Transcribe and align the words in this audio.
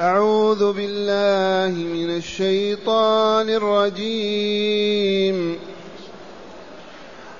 أعوذ 0.00 0.72
بالله 0.72 1.84
من 1.84 2.16
الشيطان 2.16 3.50
الرجيم. 3.50 5.56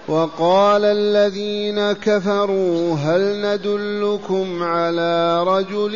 وقال 0.08 0.84
الذين 0.84 1.92
كفروا 1.92 2.94
هل 2.94 3.46
ندلكم 3.46 4.62
على 4.62 5.42
رجل 5.42 5.94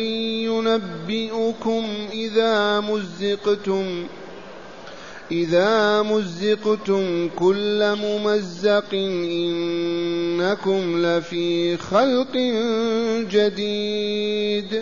ينبئكم 0.49 1.87
إذا 2.13 2.79
مزقتم؟ 2.79 4.05
إذا 5.31 6.01
مزقتم 6.01 7.29
كل 7.39 7.95
ممزق 7.95 8.93
إنكم 9.33 11.05
لفي 11.05 11.77
خلق 11.77 12.37
جديد. 13.31 14.81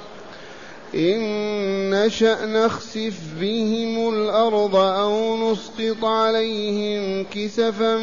إن 0.95 1.89
نشأ 1.89 2.45
نخسف 2.45 3.19
بهم 3.41 4.13
الأرض 4.13 4.75
أو 4.75 5.51
نسقط 5.51 6.05
عليهم 6.05 7.25
كسفا 7.31 7.95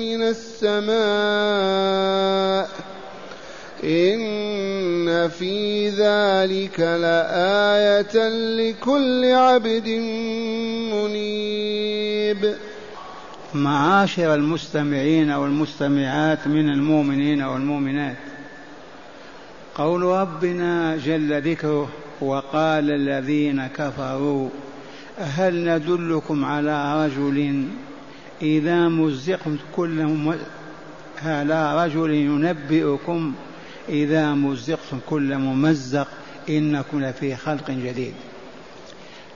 من 0.00 0.22
السماء 0.22 0.94
إن 3.84 5.28
في 5.28 5.88
ذلك 5.88 6.80
لآية 6.80 8.28
لكل 8.56 9.24
عبد 9.24 9.88
منيب. 10.92 12.54
معاشر 13.54 14.34
المستمعين 14.34 15.30
والمستمعات 15.30 16.46
من 16.46 16.68
المؤمنين 16.68 17.42
والمؤمنات 17.42 18.16
قول 19.74 20.02
ربنا 20.02 20.96
جل 20.96 21.42
ذكره 21.42 21.88
وقال 22.20 22.90
الذين 22.90 23.66
كفروا 23.66 24.48
هل 25.18 25.64
ندلكم 25.68 26.44
على 26.44 27.06
رجل 27.06 27.68
إذا 28.42 28.88
مزقتم 28.88 29.56
كل 29.76 30.20
على 31.24 31.84
رجل 31.84 32.10
ينبئكم 32.10 33.34
إذا 33.88 34.34
مزقتم 34.34 34.98
كل 35.08 35.38
ممزق 35.38 36.08
إنكم 36.48 37.04
لفي 37.04 37.36
خلق 37.36 37.70
جديد. 37.70 38.14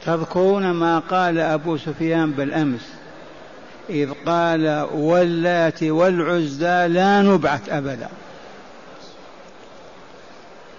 تذكرون 0.06 0.70
ما 0.70 0.98
قال 0.98 1.38
أبو 1.38 1.76
سفيان 1.76 2.30
بالأمس 2.30 2.88
إذ 3.90 4.10
قال 4.26 4.86
واللات 4.94 5.82
والعزى 5.82 6.88
لا 6.88 7.22
نبعث 7.22 7.68
أبدا. 7.68 8.08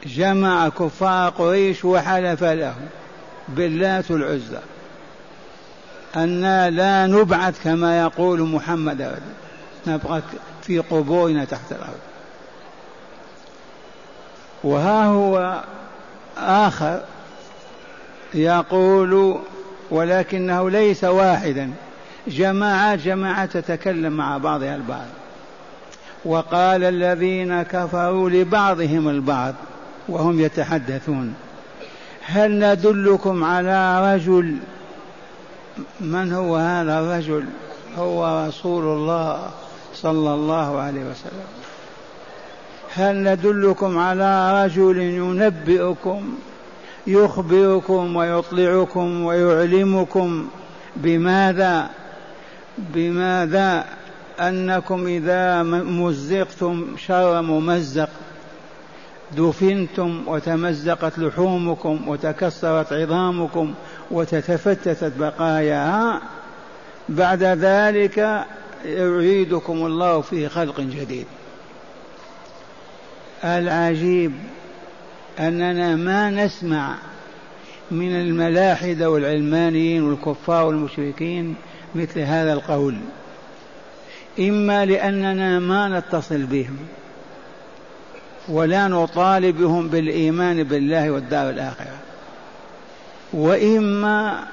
جمع 0.05 0.69
كفار 0.69 1.29
قريش 1.29 1.85
وحلف 1.85 2.43
لهم 2.43 2.87
باللات 3.47 4.11
العزى. 4.11 4.59
أنا 6.15 6.69
لا 6.69 7.07
نبعث 7.07 7.63
كما 7.63 8.01
يقول 8.01 8.41
محمد 8.41 9.19
نبقى 9.87 10.21
في 10.61 10.79
قبورنا 10.79 11.45
تحت 11.45 11.71
الأرض. 11.71 11.99
وها 14.63 15.05
هو 15.05 15.63
آخر 16.37 17.01
يقول 18.33 19.39
ولكنه 19.91 20.69
ليس 20.69 21.03
واحدا. 21.03 21.71
جماعات 22.27 22.99
جماعات 22.99 23.57
تتكلم 23.57 24.13
مع 24.13 24.37
بعضها 24.37 24.75
البعض. 24.75 25.07
وقال 26.25 26.83
الذين 26.83 27.61
كفروا 27.61 28.29
لبعضهم 28.29 29.09
البعض. 29.09 29.55
وهم 30.09 30.39
يتحدثون. 30.39 31.33
هل 32.25 32.59
ندلكم 32.59 33.43
على 33.43 34.13
رجل؟ 34.15 34.57
من 35.99 36.33
هو 36.33 36.55
هذا 36.55 36.99
الرجل؟ 36.99 37.45
هو 37.97 38.47
رسول 38.47 38.83
الله 38.83 39.49
صلى 39.93 40.33
الله 40.33 40.79
عليه 40.79 41.01
وسلم. 41.01 41.47
هل 42.95 43.23
ندلكم 43.23 43.97
على 43.97 44.63
رجل 44.65 44.97
ينبئكم 44.97 46.35
يخبركم 47.07 48.15
ويطلعكم 48.15 49.23
ويعلمكم 49.23 50.47
بماذا؟ 50.95 51.89
بماذا 52.77 53.85
أنكم 54.39 55.07
إذا 55.07 55.63
مزقتم 55.63 56.85
شر 56.97 57.41
ممزق؟ 57.41 58.09
دفنتم 59.37 60.23
وتمزقت 60.27 61.19
لحومكم 61.19 62.07
وتكسرت 62.07 62.93
عظامكم 62.93 63.73
وتتفتتت 64.11 65.13
بقاياها 65.17 66.21
بعد 67.09 67.43
ذلك 67.43 68.45
يعيدكم 68.85 69.85
الله 69.85 70.21
في 70.21 70.49
خلق 70.49 70.79
جديد. 70.79 71.25
العجيب 73.43 74.31
أننا 75.39 75.95
ما 75.95 76.29
نسمع 76.29 76.95
من 77.91 78.15
الملاحدة 78.15 79.09
والعلمانيين 79.09 80.03
والكفار 80.03 80.65
والمشركين 80.65 81.55
مثل 81.95 82.19
هذا 82.19 82.53
القول 82.53 82.97
إما 84.39 84.85
لأننا 84.85 85.59
ما 85.59 85.99
نتصل 85.99 86.43
بهم 86.43 86.77
ولا 88.49 88.87
نطالبهم 88.87 89.87
بالإيمان 89.87 90.63
بالله 90.63 91.11
والدار 91.11 91.49
الآخرة. 91.49 91.97
وإما 93.33 94.43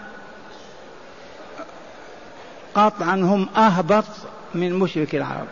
قطعا 2.74 3.14
هم 3.14 3.48
أهبط 3.56 4.04
من 4.54 4.72
مشرك 4.72 5.14
العرب. 5.14 5.46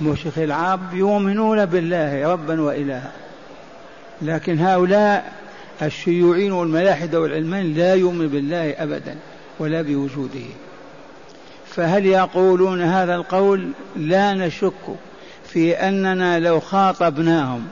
مشرك 0.00 0.38
العرب 0.38 0.94
يؤمنون 0.94 1.64
بالله 1.64 2.32
ربا 2.32 2.60
وإلها. 2.60 3.12
لكن 4.22 4.58
هؤلاء 4.58 5.32
الشيوعيين 5.82 6.52
والملاحدة 6.52 7.20
والعلمان 7.20 7.74
لا 7.74 7.94
يؤمن 7.94 8.28
بالله 8.28 8.70
أبدا 8.70 9.16
ولا 9.58 9.82
بوجوده. 9.82 10.46
فهل 11.66 12.06
يقولون 12.06 12.82
هذا 12.82 13.14
القول؟ 13.14 13.68
لا 13.96 14.34
نشك. 14.34 14.72
في 15.48 15.74
أننا 15.74 16.40
لو 16.40 16.60
خاطبناهم 16.60 17.66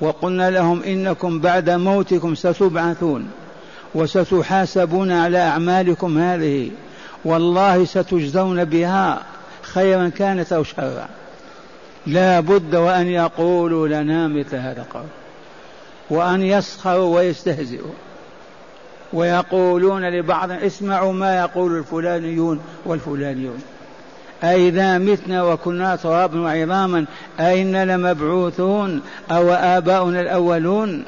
وقلنا 0.00 0.50
لهم 0.50 0.82
إنكم 0.82 1.40
بعد 1.40 1.70
موتكم 1.70 2.34
ستبعثون 2.34 3.30
وستحاسبون 3.94 5.12
على 5.12 5.38
أعمالكم 5.38 6.18
هذه 6.18 6.70
والله 7.24 7.84
ستجزون 7.84 8.64
بها 8.64 9.22
خيرا 9.62 10.08
كانت 10.08 10.52
أو 10.52 10.64
شرا. 10.64 11.08
لا 12.06 12.40
بد 12.40 12.74
وأن 12.74 13.06
يقولوا 13.06 13.88
لنا 13.88 14.28
مثل 14.28 14.56
هذا 14.56 14.82
القول 14.82 15.06
وأن 16.10 16.42
يسخروا 16.42 17.16
ويستهزئوا 17.16 17.92
ويقولون 19.12 20.04
لبعض 20.04 20.50
اسمعوا 20.50 21.12
ما 21.12 21.38
يقول 21.38 21.78
الفلانيون 21.78 22.60
والفلانيون. 22.84 23.62
أئذا 24.44 24.98
متنا 24.98 25.42
وكنا 25.42 25.96
ترابا 25.96 26.40
وعظاما 26.40 27.04
أئنا 27.40 27.96
لمبعوثون 27.96 29.02
أو 29.30 29.50
آباؤنا 29.52 30.20
الأولون. 30.20 31.04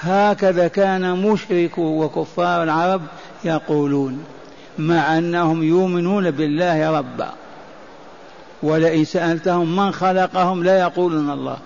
هكذا 0.00 0.68
كان 0.68 1.22
مشرك 1.22 1.78
وكفار 1.78 2.62
العرب 2.62 3.02
يقولون 3.44 4.24
مع 4.78 5.18
أنهم 5.18 5.62
يؤمنون 5.62 6.30
بالله 6.30 6.98
ربا. 6.98 7.32
ولئن 8.62 9.04
سألتهم 9.04 9.76
من 9.76 9.92
خلقهم 9.92 10.64
لا 10.64 10.80
يقولون 10.80 11.30
الله. 11.30 11.56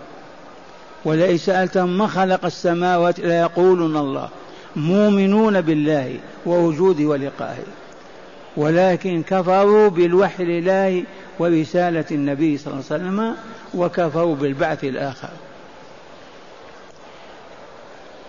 ولئن 1.05 1.39
سألتهم 1.39 1.99
من 1.99 2.09
خلق 2.09 2.45
السماوات 2.45 3.21
لا 3.21 3.41
يقولون 3.41 3.97
الله. 3.97 4.29
مؤمنون 4.77 5.61
بالله 5.61 6.17
ووجوده 6.47 7.05
ولقائه. 7.05 7.65
ولكن 8.59 9.23
كفروا 9.23 9.89
بالوحي 9.89 10.45
لله 10.45 11.05
ورسالة 11.39 12.05
النبي 12.11 12.59
صلى 12.59 12.73
الله 12.73 12.85
عليه 12.91 13.03
وسلم 13.03 13.35
وكفروا 13.75 14.35
بالبعث 14.35 14.85
الآخر. 14.85 15.29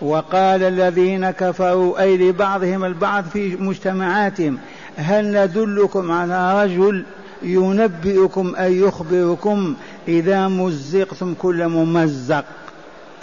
وقال 0.01 0.63
الذين 0.63 1.31
كفروا 1.31 2.01
أي 2.01 2.17
لبعضهم 2.17 2.85
البعض 2.85 3.23
في 3.23 3.55
مجتمعاتهم 3.55 4.57
هل 4.95 5.43
ندلكم 5.43 6.11
على 6.11 6.63
رجل 6.63 7.05
ينبئكم 7.43 8.55
أي 8.55 8.79
يخبركم 8.79 9.75
إذا 10.07 10.47
مزقتم 10.47 11.33
كل 11.33 11.67
ممزق 11.67 12.45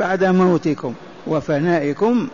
بعد 0.00 0.24
موتكم 0.24 0.94
وفنائكم؟ 1.26 2.28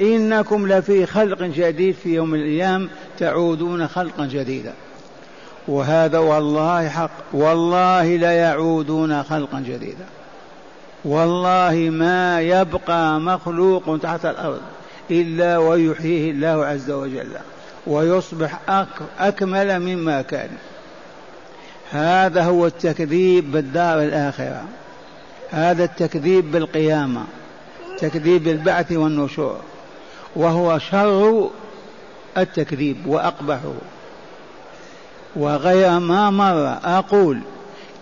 إنكم 0.00 0.68
لفي 0.68 1.06
خلق 1.06 1.42
جديد 1.42 1.94
في 1.94 2.14
يوم 2.14 2.34
الأيام 2.34 2.88
تعودون 3.18 3.88
خلقا 3.88 4.26
جديدا. 4.26 4.72
وهذا 5.68 6.18
والله 6.18 6.88
حق. 6.88 7.10
والله 7.32 8.16
ليعودون 8.16 9.22
خلقا 9.22 9.60
جديدا. 9.60 10.04
والله 11.04 11.88
ما 11.92 12.40
يبقى 12.40 13.20
مخلوق 13.20 13.98
تحت 14.02 14.26
الأرض 14.26 14.60
إلا 15.10 15.58
ويحييه 15.58 16.30
الله 16.30 16.66
عز 16.66 16.90
وجل 16.90 17.32
ويصبح 17.86 18.60
أكمل 19.18 19.80
مما 19.80 20.22
كان. 20.22 20.50
هذا 21.90 22.44
هو 22.44 22.66
التكذيب 22.66 23.52
بالدار 23.52 24.02
الآخرة. 24.02 24.64
هذا 25.50 25.84
التكذيب 25.84 26.52
بالقيامة. 26.52 27.24
تكذيب 27.98 28.44
بالبعث 28.44 28.92
والنشور. 28.92 29.60
وهو 30.36 30.78
شر 30.78 31.50
التكذيب 32.38 32.96
وأقبحه. 33.06 33.74
وغير 35.36 35.98
ما 35.98 36.30
مر 36.30 36.78
أقول 36.84 37.38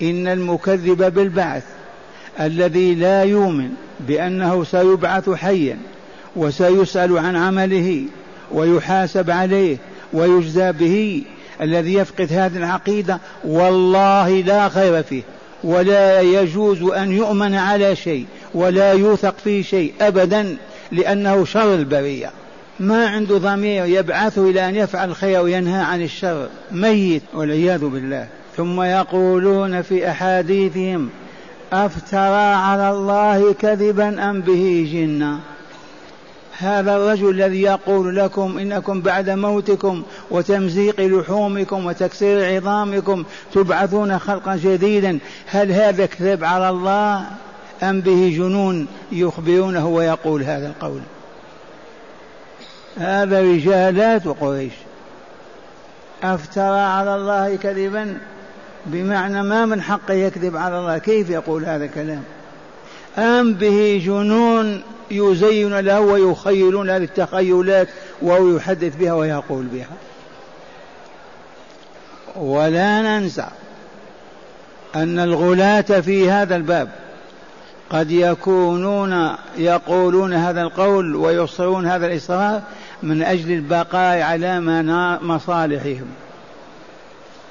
إن 0.03 0.29
المكذب 0.29 1.15
بالبعث 1.15 1.65
الذي 2.41 2.95
لا 2.95 3.23
يؤمن 3.23 3.71
بأنه 4.01 4.65
سيبعث 4.65 5.31
حيا 5.31 5.79
وسيسأل 6.37 7.19
عن 7.19 7.37
عمله 7.37 8.05
ويحاسب 8.53 9.31
عليه 9.31 9.77
ويجزى 10.13 10.73
به 10.73 11.23
الذي 11.61 11.95
يفقد 11.95 12.33
هذه 12.33 12.57
العقيدة 12.57 13.19
والله 13.45 14.41
لا 14.41 14.69
خير 14.69 15.03
فيه 15.03 15.23
ولا 15.65 16.21
يجوز 16.21 16.83
أن 16.83 17.13
يؤمن 17.13 17.55
على 17.55 17.97
شيء 17.97 18.27
ولا 18.55 18.93
يوثق 18.93 19.35
فيه 19.45 19.63
شيء 19.63 19.93
أبدا 20.01 20.57
لأنه 20.93 21.45
شر 21.45 21.75
البرية. 21.75 22.31
ما 22.81 23.07
عنده 23.07 23.39
ضمير 23.39 23.85
يبعثه 23.85 24.51
إلى 24.51 24.69
أن 24.69 24.75
يفعل 24.75 25.09
الخير 25.09 25.43
وينهى 25.43 25.83
عن 25.83 26.03
الشر. 26.03 26.49
ميت 26.73 27.23
والعياذ 27.35 27.85
بالله. 27.85 28.27
ثم 28.57 28.83
يقولون 28.83 29.83
في 29.83 30.11
أحاديثهم 30.11 31.09
أفترى 31.73 32.55
على 32.55 32.91
الله 32.91 33.53
كذبا 33.53 34.31
أم 34.31 34.41
به 34.41 34.91
جنة؟ 34.93 35.41
هذا 36.59 36.97
الرجل 36.97 37.31
الذي 37.31 37.63
يقول 37.63 38.17
لكم 38.17 38.59
إنكم 38.59 39.01
بعد 39.01 39.31
موتكم 39.31 40.03
وتمزيق 40.31 41.01
لحومكم 41.01 41.87
وتكسير 41.87 42.57
عظامكم 42.57 43.25
تبعثون 43.55 44.19
خلقا 44.19 44.57
جديدا 44.57 45.19
هل 45.47 45.73
هذا 45.73 46.07
كذب 46.07 46.45
على 46.45 46.71
الله 46.71 47.27
أم 47.83 48.01
به 48.01 48.35
جنون 48.37 48.87
يخبرونه 49.13 49.87
ويقول 49.89 50.43
هذا 50.43 50.67
القول؟ 50.67 51.01
هذا 52.99 53.41
رجالات 53.41 54.27
قريش. 54.27 54.73
أفترى 56.23 56.81
على 56.81 57.15
الله 57.17 57.57
كذبا 57.57 58.19
بمعنى 58.87 59.43
ما 59.43 59.67
من 59.67 59.83
حقه 59.83 60.15
يكذب 60.15 60.57
على 60.57 60.79
الله. 60.79 60.99
كيف 60.99 61.31
يقول 61.31 61.65
هذا 61.65 61.85
الكلام؟ 61.85 62.23
أم 63.19 63.55
به 63.55 64.03
جنون 64.05 64.83
يزين 65.11 65.79
له 65.79 66.01
ويخيلون 66.01 66.91
هذه 66.91 67.05
التخيلات 67.05 67.89
وهو 68.23 68.57
يحدث 68.57 68.97
بها 68.97 69.13
ويقول 69.13 69.65
بها. 69.65 69.97
ولا 72.37 73.03
ننسى 73.03 73.47
أن 74.95 75.19
الغلاة 75.19 75.81
في 75.81 76.31
هذا 76.31 76.57
الباب 76.57 76.89
قد 77.91 78.11
يكونون 78.11 79.31
يقولون 79.57 80.35
هذا 80.35 80.63
القول 80.63 81.17
ويصرون 81.17 81.87
هذا 81.87 82.07
الإصرار 82.07 82.63
من 83.03 83.23
أجل 83.23 83.53
البقاء 83.53 84.21
على 84.21 84.61
مصالحهم. 85.23 86.07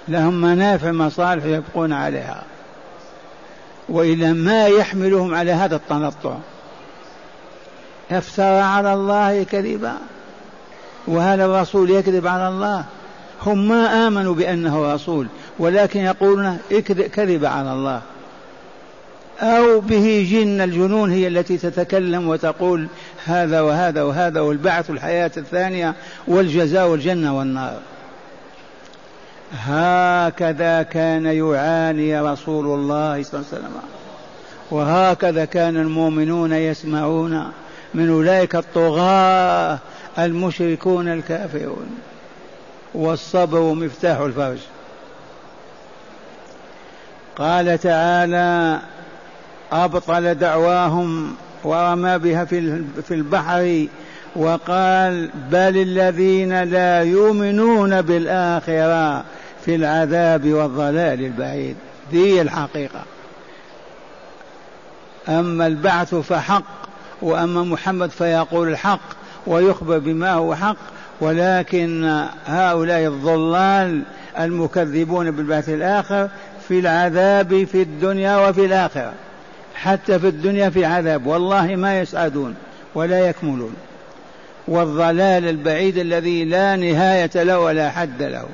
لهم 0.08 0.42
منافع 0.42 0.92
مصالح 0.92 1.46
يبقون 1.46 1.94
عليها. 1.94 2.44
وإلى 3.90 4.34
ما 4.34 4.68
يحملهم 4.68 5.36
على 5.36 5.52
هذا 5.52 5.76
التنطع 5.76 6.38
افترى 8.12 8.60
على 8.60 8.94
الله 8.94 9.44
كذبا. 9.44 9.94
وهل 11.08 11.42
الرسول 11.42 11.90
يكذب 11.90 12.28
على 12.28 12.48
الله. 12.48 12.86
هم 13.46 13.68
ما 13.68 14.08
آمنوا 14.08 14.36
بأنه 14.36 14.94
رسول 14.94 15.28
ولكن 15.60 16.00
يقولون 16.00 16.58
كذب 17.14 17.46
على 17.46 17.74
الله. 17.74 18.02
أو 19.42 19.80
به 19.80 20.28
جن 20.32 20.62
الجنون 20.62 21.12
هي 21.12 21.28
التي 21.28 21.58
تتكلم 21.58 22.28
وتقول 22.28 22.88
هذا 23.26 23.62
وهذا 23.62 24.04
وهذا 24.04 24.40
والبعث 24.42 24.90
الحياة 24.90 25.32
الثانية 25.38 25.96
والجزاء 26.28 26.88
والجنة 26.88 27.38
والنار. 27.38 27.80
هكذا 29.54 30.84
كان 30.84 31.26
يعاني 31.26 32.22
رسول 32.22 32.66
الله 32.66 33.24
صلى 33.24 33.40
الله 33.40 33.48
عليه 33.52 33.58
وسلم. 33.58 33.82
وهكذا 34.72 35.46
كان 35.46 35.78
المؤمنون 35.78 36.54
يسمعون 36.54 37.52
من 37.94 38.10
أولئك 38.10 38.56
الطغاة 38.56 39.80
المشركون 40.20 41.08
الكافرون. 41.08 41.98
والصبر 42.94 43.60
مفتاح 43.60 44.18
الفرج. 44.20 44.60
قال 47.36 47.78
تعالى 47.78 48.80
أبطل 49.72 50.36
دعواهم 50.36 51.36
ورمى 51.64 52.18
بها 52.18 52.46
في 52.46 53.12
البحر 53.12 53.88
وقال 54.36 55.30
بل 55.52 55.78
الذين 55.78 56.64
لا 56.64 57.04
يؤمنون 57.04 58.02
بالآخرة 58.02 59.24
في 59.66 59.76
العذاب 59.76 60.48
والضلال 60.48 61.26
البعيد. 61.26 61.76
ذي 62.12 62.42
الحقيقة. 62.42 63.04
أما 65.30 65.68
البعث 65.68 66.16
فحق 66.16 66.64
وأما 67.22 67.64
محمد 67.64 68.10
فيقول 68.10 68.68
الحق 68.68 69.00
ويخبر 69.48 69.98
بما 69.98 70.34
هو 70.34 70.56
حق 70.56 70.78
ولكن 71.22 72.26
هؤلاء 72.46 73.08
الضلال 73.08 74.02
المكذبون 74.40 75.32
بالبعث 75.32 75.70
الآخر 75.70 76.30
في 76.68 76.80
العذاب 76.80 77.64
في 77.64 77.82
الدنيا 77.82 78.50
وفي 78.50 78.66
الآخرة. 78.66 79.14
حتى 79.84 80.20
في 80.20 80.28
الدنيا 80.28 80.70
في 80.70 80.86
عذاب. 80.86 81.28
والله 81.28 81.76
ما 81.76 82.00
يسعدون 82.00 82.56
ولا 82.96 83.20
يكملون. 83.20 83.76
والضلال 84.68 85.50
البعيد 85.50 85.98
الذي 85.98 86.46
لا 86.46 86.76
نهاية 86.76 87.32
له 87.36 87.60
ولا 87.60 87.90
حد 87.90 88.24
له. 88.24 88.46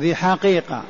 ذي 0.00 0.14
حقيقة. 0.14 0.82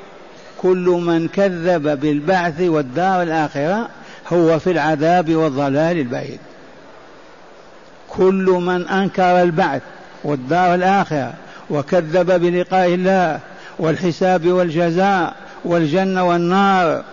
كل 0.59 1.00
من 1.07 1.29
كذب 1.29 2.00
بالبعث 2.00 2.61
والدار 2.61 3.23
الآخرة 3.23 3.88
هو 4.33 4.59
في 4.59 4.71
العذاب 4.71 5.35
والضلال 5.35 5.99
البعيد. 5.99 6.38
كل 8.09 8.61
من 8.67 8.88
أنكر 8.88 9.43
البعث 9.43 9.83
والدار 10.25 10.75
الآخرة 10.75 11.33
وكذب 11.71 12.41
بلقاء 12.41 12.95
الله 12.95 13.41
والحساب 13.79 14.47
والجزاء 14.47 15.35
والجنة 15.65 16.29
والنار 16.29 17.05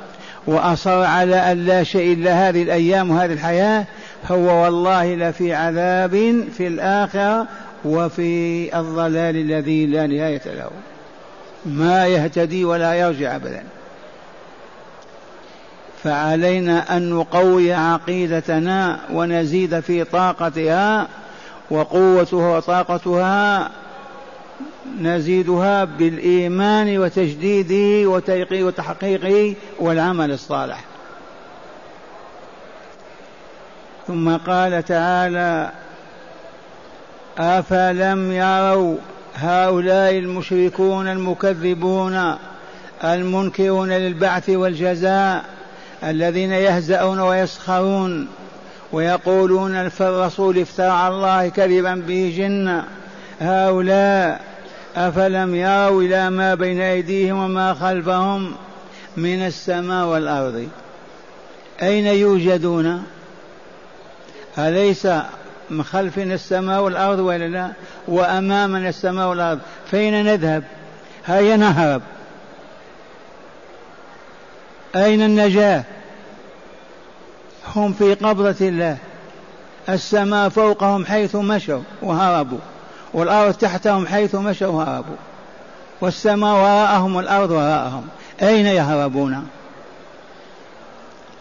وأصر 0.48 1.04
على 1.04 1.52
أن 1.52 1.66
لا 1.66 1.84
شيء 1.84 2.14
إلا 2.14 2.50
هذه 2.50 2.64
الأيام 2.64 3.12
وهذه 3.12 3.34
الحياة 3.34 3.86
هو 4.32 4.64
والله 4.64 5.16
لفي 5.16 5.54
عذاب 5.54 6.44
في 6.58 6.68
الآخرة 6.68 7.48
وفي 7.86 8.80
الضلال 8.80 9.36
الذي 9.36 9.86
لا 9.86 10.08
نهاية 10.08 10.42
له. 10.46 10.70
ما 11.66 12.08
يهتدي 12.08 12.66
ولا 12.66 12.94
يرجع 12.94 13.36
أبدا. 13.36 13.64
فعلينا 16.04 16.98
أن 16.98 17.10
نقوي 17.10 17.74
عقيدتنا 17.74 19.00
ونزيد 19.14 19.80
في 19.80 20.04
طاقتها 20.04 21.08
وقوتها 21.72 22.58
وطاقتها 22.58 23.70
نزيدها 25.02 25.84
بالإيمان 25.84 26.98
وتجديده 26.98 28.10
وتحقيقه 28.52 29.56
والعمل 29.80 30.32
الصالح. 30.32 30.84
ثم 34.08 34.38
قال 34.38 34.84
تعالى 34.84 35.72
أفلم 37.38 38.32
يروا 38.32 38.98
هؤلاء 39.36 40.18
المشركون 40.18 41.08
المكذبون 41.08 42.36
المنكرون 43.04 43.92
للبعث 43.92 44.50
والجزاء 44.50 45.46
الذين 46.04 46.52
يهزؤون 46.52 47.20
ويسخرون 47.20 48.28
ويقولون 48.92 49.76
الرسول 49.76 50.60
افترى 50.60 51.08
الله 51.08 51.50
كذبا 51.50 51.96
به 51.96 52.34
جنة 52.38 52.86
هؤلاء 53.42 54.42
أفلم 54.96 55.56
يروا 55.56 56.02
إلى 56.02 56.30
ما 56.30 56.56
بين 56.56 56.82
أيديهم 56.82 57.38
وما 57.38 57.74
خلفهم 57.74 58.56
من 59.18 59.46
السماء 59.46 60.06
والأرض؟ 60.06 60.70
أين 61.82 62.08
يوجدون؟ 62.08 63.04
أليس 64.58 65.08
من 65.70 65.84
خلفنا 65.84 66.34
السماء 66.34 66.82
والأرض 66.82 67.20
ولا 67.20 67.48
لا؟ 67.48 67.72
وأمامنا 68.08 68.90
السماء 68.90 69.30
والأرض. 69.30 69.60
فين 69.92 70.26
نذهب؟ 70.26 70.64
هيا 71.26 71.58
نهرب. 71.58 72.02
أين 74.96 75.22
النجاة؟ 75.22 75.84
هم 77.76 77.94
في 77.94 78.14
قبضة 78.14 78.68
الله. 78.68 78.98
السماء 79.90 80.50
فوقهم 80.50 81.06
حيث 81.06 81.36
مشوا 81.36 81.82
وهربوا. 82.02 82.60
والأرض 83.16 83.54
تحتهم 83.54 84.08
حيث 84.08 84.36
مشوا 84.36 84.68
وهربوا 84.68 85.16
والسماء 86.02 86.56
وراءهم 86.56 87.16
والأرض 87.16 87.52
وراءهم. 87.52 88.08
أين 88.42 88.66
يهربون؟ 88.66 89.48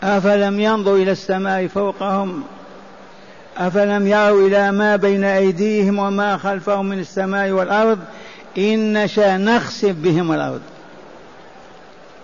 أفلم 0.03 0.61
ينظروا 0.61 0.99
إلى 0.99 1.13
السماء 1.13 1.67
فوقهم؟ 1.67 2.43
أفلم 3.59 4.07
يروا 4.07 4.49
إلى 4.49 4.73
ما 4.73 4.97
بين 4.97 5.25
أيديهم 5.25 5.99
وما 5.99 6.37
خلفهم 6.37 6.87
من 6.87 6.99
السماء 6.99 7.51
والأرض؟ 7.51 7.99
إن 8.59 9.05
نشاء 9.05 9.37
نخسف 9.37 9.95
بهم 9.95 10.33
الأرض. 10.33 10.61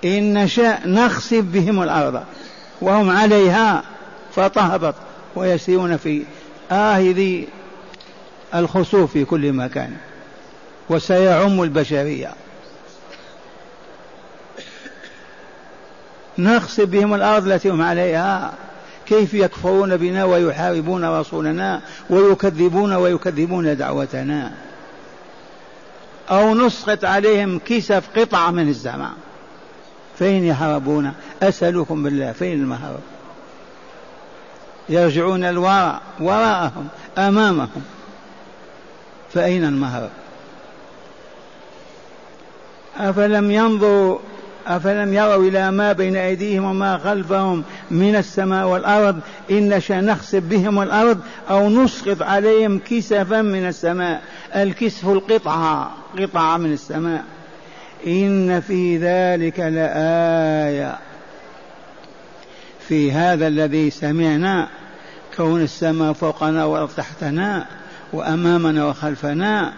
إن 0.04 0.45
نشاء 0.45 0.80
نخسف 0.88 1.40
بهم 1.40 1.83
الأرض. 1.83 2.23
وهم 2.80 3.11
عليها 3.11 3.83
فتهبط 4.35 4.95
ويسيرون 5.37 5.97
في 5.97 6.23
آه 6.73 6.99
ذي 6.99 7.49
الخسوف 8.54 9.12
في 9.12 9.25
كل 9.25 9.52
مكان. 9.52 9.97
وسيعم 10.90 11.62
البشرية. 11.62 12.33
نخسف 16.38 16.85
بهم 16.85 17.14
الأرض 17.14 17.49
التي 17.49 17.71
هم 17.71 17.83
عليها. 17.83 18.52
كيف 19.07 19.35
يكفرون 19.35 19.97
بنا 19.97 20.25
ويحاربون 20.25 21.04
رسولنا 21.04 21.80
ويكذبون 22.11 22.92
ويكذبون 22.92 23.76
دعوتنا. 23.76 24.52
أو 26.30 26.54
نسقط 26.54 27.04
عليهم 27.04 27.59
كسف 27.59 28.04
قطعة 28.16 28.50
من 28.50 28.69
الزمان. 28.69 29.14
فين 30.19 30.45
يهربون؟ 30.45 31.12
أسألكم 31.42 32.02
بالله 32.02 32.33
فين 32.33 32.52
المهرب؟ 32.52 33.00
يرجعون 34.88 35.45
الوراء 35.45 36.02
وراءهم 36.21 36.88
أمامهم. 37.19 37.83
فأين 39.35 39.65
المهرب 39.65 40.11
أفلم 42.99 43.51
ينظروا 43.51 44.19
أفلم 44.67 45.15
يروا 45.15 45.49
إلى 45.49 45.71
ما 45.71 45.93
بين 45.93 46.17
أيديهم 46.17 46.65
وما 46.65 46.99
خلفهم 46.99 47.65
من 47.91 48.17
السماء 48.17 48.67
والأرض 48.67 49.21
إن 49.51 49.81
نخسف 49.91 50.43
بهم 50.43 50.83
الأرض 50.83 51.21
أو 51.51 51.69
نسقط 51.69 52.23
عليهم 52.23 52.79
كسفا 52.79 53.43
من 53.43 53.67
السماء. 53.67 54.23
الكسف 54.57 55.09
القطعة 55.09 55.91
قطعة 56.19 56.57
من 56.57 56.73
السماء. 56.73 57.25
إن 58.07 58.61
في 58.61 58.97
ذلك 58.97 59.61
لآية. 59.61 60.99
في 62.89 63.13
هذا 63.13 63.47
الذي 63.47 63.91
سمعنا 63.91 64.69
كون 65.37 65.63
السماء 65.63 66.13
فوقنا 66.13 66.65
والأرض 66.65 66.91
تحتنا 66.97 67.67
وأمامنا 68.12 68.87
وخلفنا. 68.87 69.73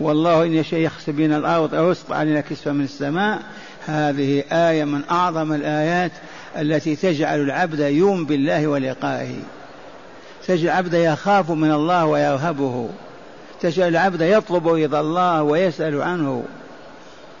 والله 0.00 0.42
إن 0.42 0.52
يشاء 0.52 0.80
يخسف 0.80 1.10
بنا 1.10 1.36
الأرض 1.36 1.74
أو 1.74 1.90
يسقط 1.90 2.12
علينا 2.12 2.40
كسفا 2.40 2.72
من 2.72 2.84
السماء. 2.84 3.42
هذه 3.86 4.44
آية 4.52 4.84
من 4.84 5.02
أعظم 5.10 5.52
الآيات 5.52 6.12
التي 6.58 6.96
تجعل 6.96 7.40
العبد 7.40 7.80
يوم 7.80 8.24
بالله 8.24 8.66
ولقائه. 8.66 9.34
تجعل 10.46 10.64
العبد 10.64 10.94
يخاف 10.94 11.50
من 11.50 11.72
الله 11.72 12.06
ويرهبه. 12.06 12.88
تجعل 13.60 13.88
العبد 13.88 14.20
يطلب 14.20 14.68
رضا 14.68 15.00
الله 15.00 15.42
ويسأل 15.42 16.02
عنه 16.02 16.44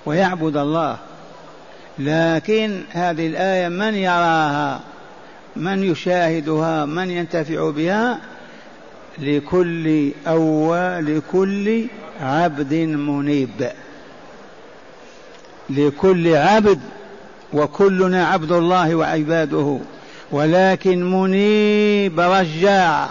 ويعبد 0.06 0.56
الله. 0.56 0.96
لكن 1.98 2.82
هذه 2.90 3.26
الآية 3.26 3.68
من 3.68 3.94
يراها؟ 3.94 4.80
من 5.56 5.82
يشاهدها؟ 5.82 6.84
من 6.84 7.10
ينتفع 7.10 7.70
بها؟ 7.70 8.18
لكل 9.18 10.10
أو 10.26 10.74
لكل 11.00 11.84
عبد 12.20 12.74
منيب. 12.74 13.70
لكل 15.70 16.34
عبد 16.36 16.80
وكلنا 17.52 18.26
عبد 18.26 18.52
الله 18.52 18.94
وعباده. 18.94 19.78
ولكن 20.30 21.10
منيب 21.10 22.20
رجاع. 22.20 23.08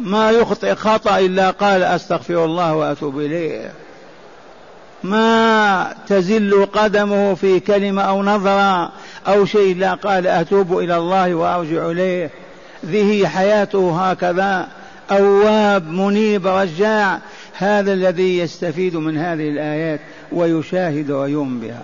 ما 0.00 0.30
يخطئ 0.30 0.74
خطأ 0.74 1.18
إلا 1.18 1.50
قال 1.50 1.82
أستغفر 1.82 2.44
الله 2.44 2.74
وأتوب 2.74 3.18
إليه. 3.18 3.72
ما 5.02 5.94
تزل 6.06 6.66
قدمه 6.66 7.34
في 7.34 7.60
كلمة 7.60 8.02
أو 8.02 8.22
نظرة 8.22 8.92
أو 9.26 9.44
شيء 9.44 9.72
إلا 9.72 9.94
قال 9.94 10.26
أتوب 10.26 10.78
إلى 10.78 10.96
الله 10.96 11.34
وأرجع 11.34 11.90
إليه. 11.90 12.30
ذه 12.84 13.26
حياته 13.26 14.10
هكذا. 14.10 14.68
أواب 15.10 15.90
منيب 15.90 16.46
رجاع. 16.46 17.18
هذا 17.58 17.92
الذي 17.92 18.38
يستفيد 18.38 18.96
من 18.96 19.18
هذه 19.18 19.48
الآيات 19.48 20.00
ويشاهد 20.32 21.10
ويؤمن 21.10 21.60
بها. 21.60 21.82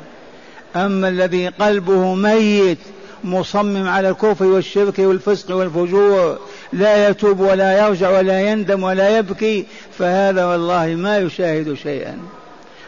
أما 0.76 1.08
الذي 1.08 1.48
قلبه 1.48 2.14
ميت 2.14 2.78
مصمم 3.24 3.88
على 3.88 4.08
الكفر 4.08 4.44
والشرك 4.44 4.98
والفسق 4.98 5.56
والفجور 5.56 6.38
لا 6.72 7.08
يتوب 7.08 7.40
ولا 7.40 7.86
يرجع 7.86 8.10
ولا 8.10 8.40
يندم 8.40 8.82
ولا 8.82 9.18
يبكي 9.18 9.66
فهذا 9.98 10.44
والله 10.44 10.86
ما 10.86 11.18
يشاهد 11.18 11.74
شيئا. 11.74 12.18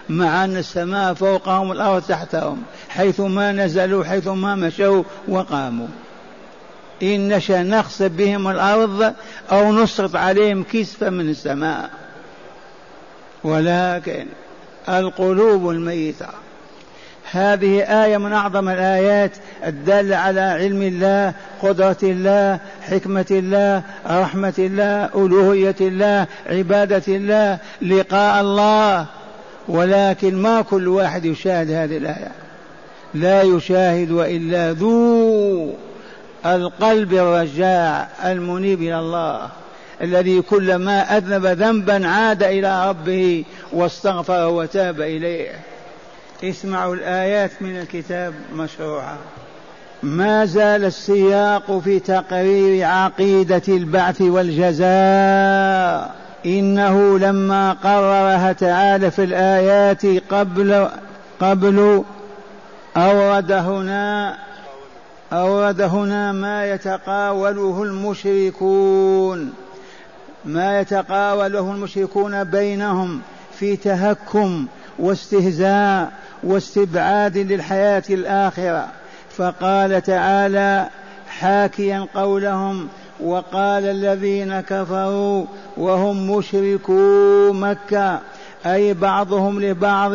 مع 0.08 0.44
أن 0.44 0.56
السماء 0.56 1.14
فوقهم 1.14 1.68
والأرض 1.68 2.02
تحتهم 2.02 2.62
حيث 2.88 3.20
ما 3.20 3.52
نزلوا 3.52 4.04
حيث 4.04 4.28
ما 4.28 4.54
مشوا 4.54 5.02
وقاموا. 5.28 5.86
إن 7.02 7.28
نشأ 7.28 7.62
نخسف 7.62 8.10
بهم 8.10 8.48
الأرض 8.48 9.14
أو 9.52 9.72
نسقط 9.72 10.16
عليهم 10.16 10.64
كسفا 10.72 11.10
من 11.10 11.30
السماء. 11.30 11.90
ولكن 13.44 14.26
القلوب 14.88 15.70
الميتة. 15.70 16.26
هذه 17.32 18.04
آية 18.04 18.16
من 18.18 18.32
أعظم 18.32 18.68
الآيات 18.68 19.30
الدالة 19.66 20.16
على 20.16 20.40
علم 20.40 20.82
الله 20.82 21.34
قدرة 21.62 21.96
الله 22.02 22.60
حكمة 22.82 23.26
الله 23.30 23.82
رحمة 24.10 24.54
الله 24.58 25.26
ألوهية 25.26 25.76
الله 25.80 26.26
عبادة 26.46 27.02
الله 27.08 27.58
لقاء 27.82 28.40
الله. 28.40 29.06
ولكن 29.68 30.42
ما 30.42 30.62
كل 30.62 30.88
واحد 30.88 31.24
يشاهد 31.24 31.70
هذه 31.70 31.96
الآية. 31.96 32.32
لا 33.14 33.42
يشاهد 33.42 34.10
إلا 34.10 34.72
ذو 34.72 35.74
القلب 36.46 37.14
الرجاع 37.14 38.08
المنيب 38.24 38.82
إلى 38.82 38.98
الله 38.98 39.48
الذي 40.02 40.42
كلما 40.42 41.16
أذنب 41.16 41.46
ذنبا 41.46 42.08
عاد 42.08 42.42
إلى 42.42 42.88
ربه 42.88 43.44
واستغفر 43.72 44.48
وتاب 44.48 45.00
إليه. 45.00 45.50
اسمعوا 46.44 46.94
الآيات 46.94 47.50
من 47.60 47.80
الكتاب 47.80 48.34
مشروعة. 48.54 49.18
ما 50.02 50.44
زال 50.44 50.84
السياق 50.84 51.78
في 51.78 51.98
تقرير 51.98 52.86
عقيدة 52.86 53.62
البعث 53.68 54.20
والجزاء. 54.20 56.14
إنه 56.46 57.18
لما 57.18 57.72
قررها 57.72 58.52
تعالى 58.52 59.10
في 59.10 59.24
الآيات 59.24 60.06
قبل 60.30 60.88
قبل 61.40 62.04
أورد 62.96 63.52
هنا 63.52 64.36
أورد 65.32 65.80
هنا 65.80 66.32
ما 66.32 66.66
يتقاوله 66.66 67.82
المشركون 67.82 69.52
ما 70.44 70.80
يتقاوله 70.80 71.72
المشركون 71.72 72.44
بينهم 72.44 73.20
في 73.58 73.76
تهكم 73.76 74.66
واستهزاء 74.98 76.12
واستبعاد 76.42 77.38
للحياة 77.38 78.02
الآخرة. 78.10 78.88
فقال 79.36 80.02
تعالى 80.02 80.88
حاكيا 81.28 82.06
قولهم 82.14 82.88
وقال 83.20 83.84
الذين 83.84 84.60
كفروا 84.60 85.44
وهم 85.76 86.30
مشركو 86.30 87.52
مكة. 87.52 88.20
أي 88.66 88.94
بعضهم 88.94 89.60
لبعض 89.60 90.12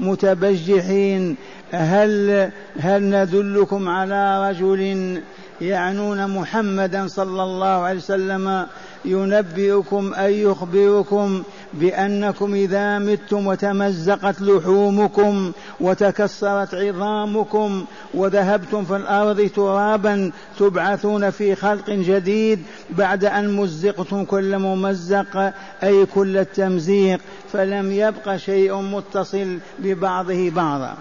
متبجحين 0.00 1.36
هل 1.72 2.50
هل 2.80 3.02
ندلكم 3.02 3.88
على 3.88 4.50
رجل 4.50 5.20
يعنون 5.62 6.30
محمدا 6.30 7.06
صلى 7.06 7.42
الله 7.42 7.66
عليه 7.66 7.98
وسلم 7.98 8.66
ينبئكم 9.04 10.14
أي 10.14 10.42
يخبركم 10.42 11.42
بأنكم 11.74 12.54
إذا 12.54 12.98
متم 12.98 13.46
وتمزقت 13.46 14.40
لحومكم 14.40 15.52
وتكسرت 15.80 16.74
عظامكم 16.74 17.84
وذهبتم 18.14 18.84
في 18.84 18.96
الأرض 18.96 19.50
ترابا 19.56 20.32
تبعثون 20.58 21.30
في 21.30 21.54
خلق 21.54 21.90
جديد 21.90 22.62
بعد 22.90 23.24
أن 23.24 23.56
مزقتم 23.56 24.24
كل 24.24 24.58
ممزق 24.58 25.52
أي 25.82 26.06
كل 26.06 26.36
التمزيق 26.36 27.20
فلم 27.52 27.92
يبق 27.92 28.36
شيء 28.36 28.76
متصل 28.76 29.58
ببعضه 29.78 30.50
بعضا. 30.50 30.96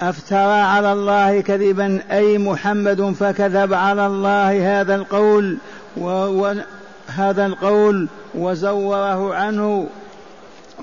أفترى 0.00 0.60
على 0.60 0.92
الله 0.92 1.40
كذبا 1.40 2.00
أي 2.10 2.38
محمد 2.38 3.14
فكذب 3.20 3.74
على 3.74 4.06
الله 4.06 4.80
هذا 4.80 4.94
القول 4.94 5.58
وهذا 5.96 7.46
القول 7.46 8.08
وزوره 8.34 9.34
عنه 9.34 9.88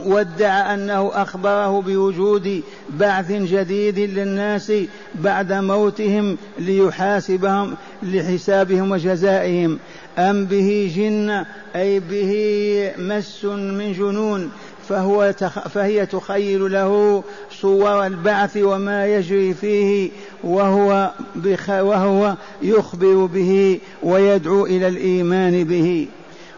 وادعى 0.05 0.73
أنه 0.73 1.11
أخبره 1.13 1.81
بوجود 1.81 2.63
بعث 2.89 3.31
جديد 3.31 3.99
للناس 3.99 4.71
بعد 5.15 5.53
موتهم 5.53 6.37
ليحاسبهم 6.59 7.75
لحسابهم 8.03 8.91
وجزائهم. 8.91 9.79
أم 10.17 10.45
به 10.45 10.91
جن 10.95 11.45
أي 11.75 11.99
به 11.99 12.91
مس 12.97 13.45
من 13.45 13.93
جنون. 13.93 14.51
فهو 14.89 15.33
فهي 15.73 16.05
تخيل 16.05 16.71
له 16.71 17.23
صور 17.61 18.05
البعث 18.05 18.57
وما 18.57 19.07
يجري 19.07 19.53
فيه 19.53 20.09
وهو 20.43 21.11
بخ 21.35 21.69
وهو 21.69 22.35
يخبر 22.61 23.25
به 23.25 23.79
ويدعو 24.03 24.65
إلى 24.65 24.87
الإيمان 24.87 25.63
به. 25.63 26.07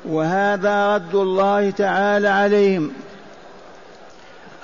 وهذا 0.09 0.95
رد 0.95 1.15
الله 1.15 1.69
تعالى 1.69 2.27
عليهم. 2.27 2.91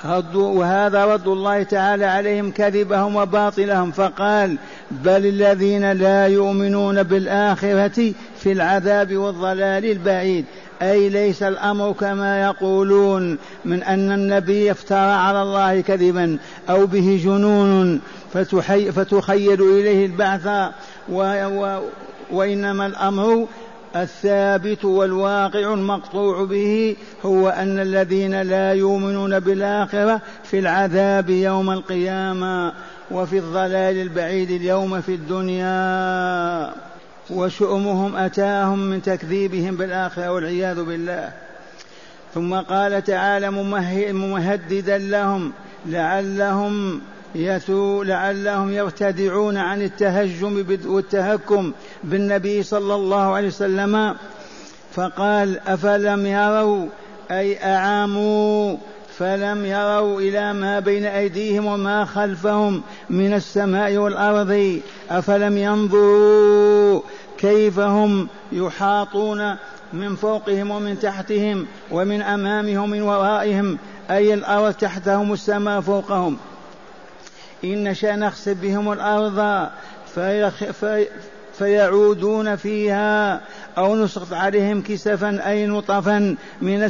رد 0.06 0.36
وهذا 0.36 1.06
رد 1.06 1.28
الله 1.28 1.64
تعالى 1.64 2.06
عليهم 2.06 2.52
كذبهم 2.52 3.16
وباطلهم. 3.16 3.92
فقال 3.92 4.58
بل 4.92 5.26
الذين 5.26 5.92
لا 5.92 6.28
يؤمنون 6.28 7.04
بالآخرة 7.04 8.14
في 8.40 8.52
العذاب 8.52 9.18
والضلال 9.18 9.86
البعيد. 9.86 10.46
أي 10.92 11.10
ليس 11.10 11.44
الأمر 11.44 11.92
كما 11.92 12.44
يقولون 12.44 13.38
من 13.66 13.84
أن 13.84 14.12
النبي 14.12 14.72
افترى 14.72 14.98
على 14.98 15.42
الله 15.42 15.82
كذبا 15.82 16.38
أو 16.70 16.86
به 16.86 17.22
جنون 17.24 18.02
فتحي 18.34 18.92
فتخيل 18.92 19.62
إليه 19.62 20.06
البعث 20.06 20.48
و 21.10 21.46
و 21.46 21.82
وإنما 22.32 22.86
الأمر 22.86 23.48
الثابت 23.96 24.86
والواقع 24.86 25.74
المقطوع 25.74 26.46
به 26.46 26.96
هو 27.26 27.50
أن 27.50 27.80
الذين 27.80 28.42
لا 28.42 28.74
يؤمنون 28.74 29.40
بالآخرة 29.40 30.22
في 30.44 30.60
العذاب 30.60 31.30
يوم 31.30 31.72
القيامة 31.72 32.74
وفي 33.12 33.38
الضلال 33.38 34.02
البعيد 34.02 34.52
اليوم 34.52 35.02
في 35.02 35.16
الدنيا. 35.16 36.74
وشؤمهم 37.30 38.16
أتاهم 38.16 38.80
من 38.80 39.02
تكذيبهم 39.02 39.76
بالآخرة 39.76 40.32
والعياذ 40.32 40.84
بالله. 40.84 41.32
ثم 42.34 42.56
قال 42.56 43.04
تعالى 43.04 43.52
ممهددا 44.14 44.98
لهم 44.98 45.52
لعلهم 45.86 47.02
يتو 47.36 48.04
لعلهم 48.04 48.72
يرتدعون 48.72 49.58
عن 49.58 49.82
التهجم 49.82 50.80
والتهكم 50.86 51.72
بالنبي 52.04 52.64
صلى 52.64 52.96
الله 52.96 53.34
عليه 53.34 53.48
وسلم. 53.48 54.16
فقال 54.94 55.60
أفلم 55.68 56.26
يروا 56.26 56.88
أي 57.40 57.64
أعاموا 57.64 58.78
فلم 59.18 59.66
يروا 59.66 60.22
إلى 60.22 60.54
ما 60.54 60.80
بين 60.80 61.06
أيديهم 61.06 61.66
وما 61.66 62.06
خلفهم 62.06 62.82
من 63.10 63.34
السماء 63.34 63.98
والأرض. 63.98 64.82
أفلم 65.10 65.58
ينظروا 65.58 67.02
كيف 67.38 67.80
هم 67.80 68.28
يحاطون 68.52 69.56
من 69.94 70.16
فوقهم 70.16 70.72
ومن 70.72 71.00
تحتهم 71.00 71.66
ومن 71.92 72.22
أمامهم 72.22 72.84
ومن 72.84 73.02
ورائهم. 73.02 73.78
أي 74.12 74.34
الأرض 74.34 74.74
تحتهم 74.74 75.34
السماء 75.34 75.82
فوقهم. 75.82 76.38
إن 77.64 77.84
نشأ 77.84 78.16
نخسف 78.16 78.58
بهم 78.62 78.92
الأرض 78.92 79.70
فيخ 80.16 80.64
في 80.64 81.08
فيعودون 81.58 82.56
فيها 82.56 83.42
أو 83.78 83.96
نسقط 83.96 84.34
عليهم 84.34 84.82
كسفا 84.82 85.50
أي 85.50 85.66
نطفا 85.66 86.36
من 86.62 86.84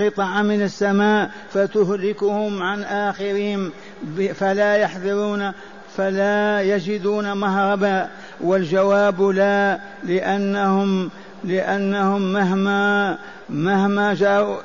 قطعة 0.00 0.42
من 0.42 0.62
السماء 0.62 1.30
فتهلكهم 1.52 2.62
عن 2.62 2.82
آخرهم 2.82 3.72
فلا 4.34 4.76
يحذرون 4.76 5.52
فلا 5.96 6.60
يجدون 6.62 7.32
مهربا 7.32 8.08
والجواب 8.40 9.22
لا 9.22 9.80
لأنهم 10.04 11.10
لأنهم 11.44 12.32
مهما 12.32 13.18
مهما 13.50 14.14
جاءوا 14.14 14.56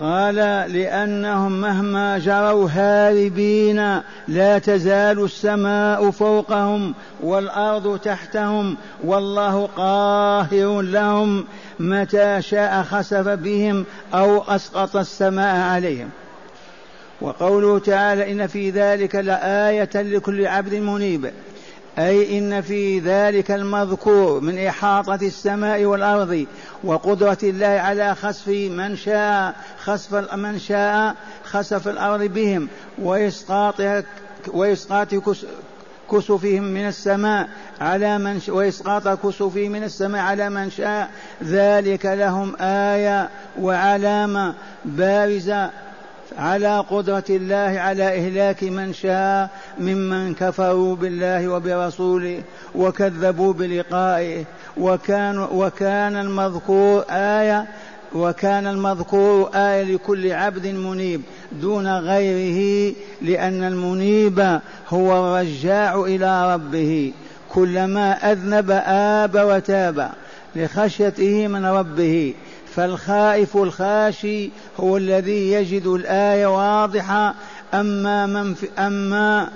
قال 0.00 0.34
لأنهم 0.72 1.60
مهما 1.60 2.18
جروا 2.18 2.68
هاربين 2.70 4.00
لا 4.28 4.58
تزال 4.58 5.24
السماء 5.24 6.10
فوقهم 6.10 6.94
والأرض 7.20 7.98
تحتهم 7.98 8.76
والله 9.04 9.68
قاهر 9.76 10.80
لهم 10.80 11.44
متى 11.80 12.42
شاء 12.42 12.82
خسف 12.82 13.28
بهم 13.28 13.84
أو 14.14 14.42
أسقط 14.42 14.96
السماء 14.96 15.56
عليهم. 15.56 16.10
وقوله 17.20 17.78
تعالى 17.78 18.32
إن 18.32 18.46
في 18.46 18.70
ذلك 18.70 19.14
لآية 19.14 19.90
لكل 19.94 20.46
عبد 20.46 20.74
منيب. 20.74 21.30
أي 22.06 22.38
إن 22.38 22.60
في 22.60 22.98
ذلك 22.98 23.50
المذكور 23.50 24.40
من 24.40 24.58
إحاطة 24.58 25.26
السماء 25.26 25.84
والأرض 25.84 26.46
وقدرة 26.84 27.38
الله 27.42 27.66
على 27.66 28.14
خسف 28.14 28.48
من 28.48 28.96
شاء 28.96 29.54
خسف 29.84 30.34
من 30.34 30.58
شاء 30.58 31.14
خسف 31.44 31.88
الأرض 31.88 32.22
بهم 32.22 32.68
وإسقاطها 32.98 34.02
وإسقاط 34.48 35.08
كسفهم 36.12 36.62
من 36.62 36.88
السماء 36.88 37.48
على 37.80 38.18
من 38.18 38.40
وإسقاط 38.48 39.08
كسفه 39.08 39.68
من 39.68 39.84
السماء 39.84 40.22
على 40.22 40.50
من 40.50 40.70
شاء. 40.70 41.10
ذلك 41.44 42.06
لهم 42.06 42.56
آية 42.60 43.28
وعلامة 43.60 44.54
بارزة 44.84 45.70
على 46.38 46.84
قدرة 46.90 47.24
الله 47.30 47.80
على 47.80 48.04
إهلاك 48.18 48.64
من 48.64 48.92
شاء 48.92 49.50
ممن 49.78 50.34
كفروا 50.34 50.96
بالله 50.96 51.48
وبرسوله 51.48 52.42
وكذبوا 52.74 53.52
بلقائه. 53.52 54.44
وكان 54.76 55.38
وكان 55.38 56.16
المذكور 56.16 57.04
آية 57.10 57.66
وكان 58.14 58.66
المذكور 58.66 59.50
آية 59.54 59.82
لكل 59.82 60.32
عبد 60.32 60.66
منيب 60.66 61.22
دون 61.52 61.98
غيره 61.98 62.94
لأن 63.22 63.64
المنيب 63.64 64.60
هو 64.88 65.36
الرجاع 65.38 66.00
إلى 66.00 66.54
ربه. 66.54 67.12
كلما 67.54 68.32
أذنب 68.32 68.70
آب 68.86 69.34
وتاب 69.34 70.10
لخشيته 70.56 71.48
من 71.48 71.66
ربه. 71.66 72.34
فالخائف 72.76 73.56
الخاشي 73.56 74.50
هو 74.80 74.96
الذي 74.96 75.52
يجد 75.52 75.86
الآية 75.86 76.46
واضحة 76.46 77.34
أما 77.74 78.26
من 78.26 78.54
في 78.54 78.68
أما 78.78 79.50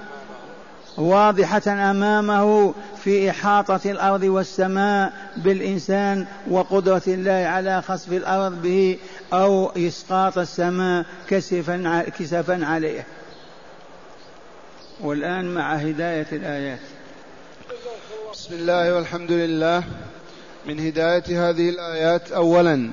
واضحة 0.96 1.62
أمامه 1.68 2.74
في 3.04 3.30
إحاطة 3.30 3.80
الأرض 3.90 4.22
والسماء 4.22 5.12
بالإنسان 5.36 6.26
وقدرة 6.50 7.02
الله 7.08 7.32
على 7.32 7.82
خسف 7.82 8.12
الأرض 8.12 8.62
به 8.62 8.98
أو 9.32 9.70
إسقاط 9.76 10.38
السماء 10.38 11.04
كسفا 11.28 12.04
كسفا 12.18 12.66
عليه. 12.66 13.06
والآن 15.00 15.54
مع 15.54 15.74
هداية 15.74 16.26
الآيات. 16.32 16.78
بسم 18.32 18.54
الله 18.54 18.94
والحمد 18.94 19.32
لله. 19.32 19.84
من 20.66 20.86
هداية 20.86 21.50
هذه 21.50 21.68
الآيات 21.68 22.32
أولا 22.32 22.90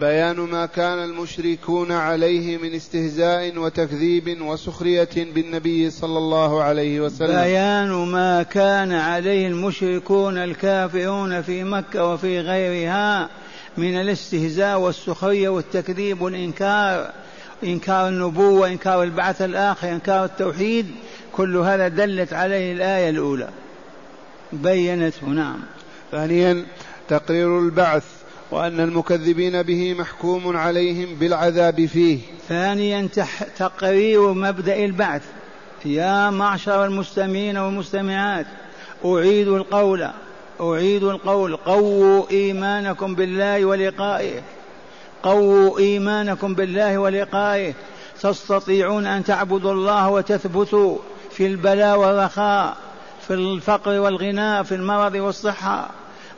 بيان 0.00 0.36
ما 0.36 0.66
كان 0.66 1.04
المشركون 1.04 1.92
عليه 1.92 2.56
من 2.56 2.74
استهزاء 2.74 3.58
وتكذيب 3.58 4.42
وسخرية 4.42 5.08
بالنبي 5.16 5.90
صلى 5.90 6.18
الله 6.18 6.62
عليه 6.62 7.00
وسلم. 7.00 7.42
بيان 7.42 7.90
ما 7.90 8.42
كان 8.42 8.92
عليه 8.92 9.46
المشركون 9.46 10.38
الكافرون 10.38 11.42
في 11.42 11.64
مكة 11.64 12.04
وفي 12.04 12.40
غيرها 12.40 13.28
من 13.76 14.00
الاستهزاء 14.00 14.80
والسخرية 14.80 15.48
والتكذيب 15.48 16.22
والإنكار 16.22 17.10
إنكار 17.64 18.08
النبوة 18.08 18.68
إنكار 18.68 19.02
البعث 19.02 19.42
الآخر 19.42 19.88
إنكار 19.88 20.24
التوحيد 20.24 20.86
كل 21.32 21.56
هذا 21.56 21.88
دلت 21.88 22.32
عليه 22.32 22.72
الآية 22.72 23.10
الأولى. 23.10 23.48
بينته 24.52 25.26
نعم. 25.26 25.60
ثانيا 26.12 26.64
تقرير 27.08 27.58
البعث 27.58 28.04
وأن 28.50 28.80
المكذبين 28.80 29.62
به 29.62 29.94
محكوم 29.94 30.56
عليهم 30.56 31.14
بالعذاب 31.14 31.86
فيه. 31.86 32.18
ثانيا 32.48 33.08
تقرير 33.58 34.32
مبدأ 34.32 34.84
البعث. 34.84 35.22
يا 35.84 36.30
معشر 36.30 36.84
المستمعين 36.84 37.56
والمستمعات 37.56 38.46
أعيد 39.04 39.48
القول 39.48 40.10
أعيد 40.60 41.04
القول. 41.04 41.56
قووا 41.56 42.30
إيمانكم 42.30 43.14
بالله 43.14 43.64
ولقائه. 43.64 44.40
قووا 45.22 45.78
إيمانكم 45.78 46.54
بالله 46.54 46.98
ولقائه. 46.98 47.74
تستطيعون 48.20 49.06
أن 49.06 49.24
تعبدوا 49.24 49.72
الله 49.72 50.10
وتثبتوا 50.10 50.98
في 51.30 51.46
البلاء 51.46 51.98
والرخاء. 51.98 52.76
في 53.26 53.34
الفقر 53.34 53.90
والغنى 54.00 54.64
في 54.64 54.74
المرض 54.74 55.14
والصحة. 55.14 55.90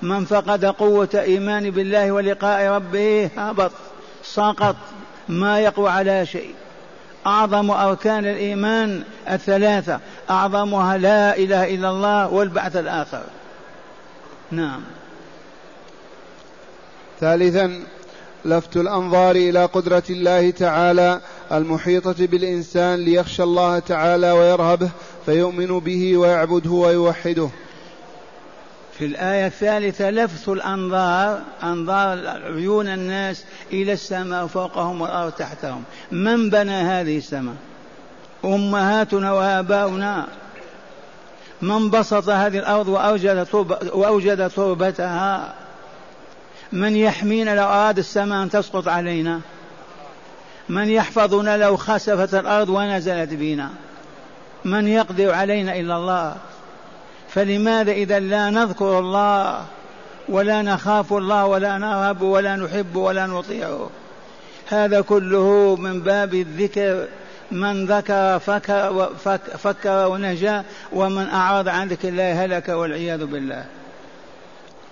من 0.02 0.24
فقد 0.24 0.64
قوة 0.64 1.08
إيمان 1.14 1.70
بالله 1.70 2.12
ولقاء 2.12 2.68
ربه 2.68 3.30
هبط 3.36 3.72
سقط 4.22 4.76
ما 5.28 5.60
يقوى 5.60 5.90
على 5.90 6.26
شيء. 6.26 6.54
أعظم 7.26 7.70
أركان 7.70 8.26
الإيمان 8.26 9.02
الثلاثة. 9.30 10.00
أعظمها 10.30 10.98
لا 10.98 11.36
إله 11.36 11.74
إلا 11.74 11.90
الله 11.90 12.28
والبعث 12.28 12.76
الآخر. 12.76 13.22
نعم. 14.50 14.80
ثالثا 17.20 17.82
لفت 18.44 18.76
الأنظار 18.76 19.36
إلى 19.36 19.64
قدرة 19.64 20.02
الله 20.10 20.50
تعالى 20.50 21.20
المحيطة 21.52 22.26
بالإنسان 22.26 22.98
ليخشى 22.98 23.42
الله 23.42 23.78
تعالى 23.78 24.32
ويرهبه 24.32 24.90
فيؤمن 25.26 25.78
به 25.78 26.16
ويعبده 26.16 26.70
ويوحده. 26.70 27.48
في 28.98 29.04
الآية 29.04 29.46
الثالثة 29.46 30.10
لفت 30.10 30.48
الأنظار 30.48 31.42
أنظار 31.62 32.28
عيون 32.28 32.88
الناس 32.88 33.44
إلى 33.72 33.92
السماء 33.92 34.46
فوقهم 34.46 35.00
والأرض 35.00 35.32
تحتهم. 35.32 35.82
من 36.12 36.50
بنى 36.50 36.74
هذه 36.74 37.18
السماء؟ 37.18 37.54
أمهاتنا 38.44 39.32
وآباؤنا. 39.32 40.26
من 41.62 41.90
بسط 41.90 42.28
هذه 42.28 42.58
الأرض 42.58 42.88
وأوجد, 42.88 43.46
وأوجد 43.92 44.50
تربتها؟ 44.50 45.54
من 46.72 46.96
يحمينا 46.96 47.54
لو 47.54 47.64
أراد 47.64 47.98
السماء 47.98 48.42
أن 48.42 48.50
تسقط 48.50 48.88
علينا؟ 48.88 49.40
من 50.68 50.88
يحفظنا 50.88 51.56
لو 51.56 51.76
خسفت 51.76 52.34
الأرض 52.34 52.68
ونزلت 52.68 53.34
بنا؟ 53.34 53.70
من 54.66 54.88
يقدر 54.88 55.32
علينا 55.32 55.80
إلا 55.80 55.96
الله؟ 55.96 56.36
فلماذا 57.28 57.92
إذا 57.92 58.18
لا 58.18 58.50
نذكر 58.50 58.98
الله 58.98 59.64
ولا 60.28 60.62
نخاف 60.62 61.12
الله 61.12 61.46
ولا 61.46 61.78
نرهب 61.78 62.22
ولا 62.22 62.56
نحب 62.56 62.96
ولا 62.96 63.26
نطيعه 63.26 63.90
هذا 64.66 65.00
كله 65.00 65.76
من 65.76 66.00
باب 66.00 66.34
الذكر. 66.34 67.06
من 67.50 67.86
ذكر 67.86 68.38
فكر, 68.38 69.10
فكر 69.58 70.08
ونجا 70.08 70.64
ومن 70.92 71.28
أعرض 71.28 71.68
عن 71.68 71.88
ذكر 71.88 72.08
الله 72.08 72.44
هلك 72.44 72.68
والعياذ 72.68 73.24
بالله. 73.26 73.64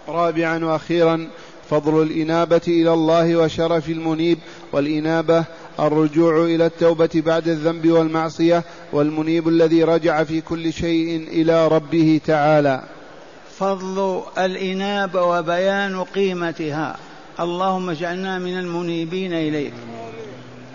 رابعا 0.09 0.65
وأخيرا 0.65 1.29
فضل 1.71 2.03
الإنابة 2.03 2.61
إلى 2.69 2.93
الله 2.93 3.37
وشرف 3.37 3.89
المنيب. 3.89 4.39
والإنابة 4.73 5.45
الرجوع 5.81 6.45
إلى 6.45 6.67
التوبة 6.67 7.11
بعد 7.15 7.49
الذنب 7.49 7.91
والمعصية 7.91 8.65
والمنيب 8.93 9.49
الذي 9.49 9.85
رجع 9.85 10.25
في 10.25 10.41
كل 10.41 10.73
شيء 10.73 11.29
إلى 11.29 11.69
ربه 11.69 12.21
تعالى. 12.27 12.83
فضل 13.59 14.23
الإنابة 14.39 15.23
وبيان 15.23 16.05
قيمتها. 16.05 16.97
اللهم 17.41 17.91
اجعلنا 17.91 18.39
من 18.39 18.59
المنيبين 18.59 19.33
إليك. 19.33 19.73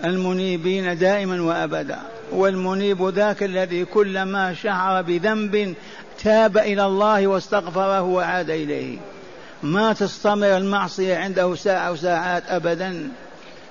المنيبين 0.03 0.97
دائما 0.97 1.41
وأبدا. 1.41 1.99
والمنيب 2.31 3.07
ذاك 3.07 3.43
الذي 3.43 3.85
كلما 3.85 4.53
شعر 4.53 5.01
بذنب 5.01 5.75
تاب 6.23 6.57
إلى 6.57 6.85
الله 6.85 7.27
واستغفره 7.27 8.01
وعاد 8.01 8.49
إليه. 8.49 8.97
ما 9.63 9.93
تستمر 9.93 10.57
المعصية 10.57 11.17
عنده 11.17 11.55
ساعة 11.55 11.91
وساعات 11.91 12.43
أبدا. 12.47 13.09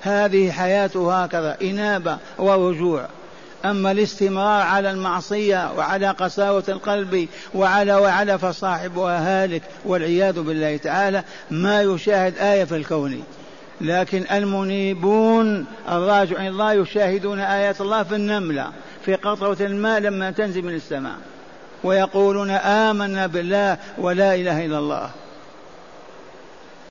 هذه 0.01 0.51
حياته 0.51 1.23
هكذا 1.23 1.57
إنابة 1.63 2.19
ورجوع 2.39 3.09
أما 3.65 3.91
الاستمرار 3.91 4.63
على 4.63 4.91
المعصية 4.91 5.73
وعلى 5.77 6.11
قساوة 6.11 6.65
القلب 6.69 7.29
وعلى 7.55 7.95
وعلى 7.95 8.39
فصاحبها 8.39 9.45
هالك 9.45 9.63
والعياذ 9.85 10.41
بالله 10.41 10.77
تعالى 10.77 11.25
ما 11.51 11.83
يشاهد 11.83 12.39
آية 12.39 12.65
في 12.65 12.77
الكون. 12.77 13.23
لكن 13.81 14.25
المنيبون 14.33 15.67
الراجع 15.89 16.47
الله 16.47 16.73
يشاهدون 16.73 17.41
آيات 17.41 17.81
الله 17.81 18.03
في 18.03 18.15
النملة 18.15 18.73
في 19.05 19.15
قطرة 19.15 19.57
الماء 19.61 20.01
لما 20.01 20.31
تنزل 20.31 20.63
من 20.63 20.75
السماء. 20.75 21.17
ويقولون 21.85 22.51
آمنا 22.51 23.27
بالله 23.27 23.79
ولا 23.99 24.35
إله 24.35 24.67
إلا 24.67 24.79
الله. 24.79 25.11